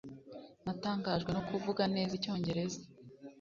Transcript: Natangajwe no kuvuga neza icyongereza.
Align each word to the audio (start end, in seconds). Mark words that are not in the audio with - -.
Natangajwe 0.65 1.29
no 1.33 1.41
kuvuga 1.49 1.83
neza 1.95 2.11
icyongereza. 2.19 2.79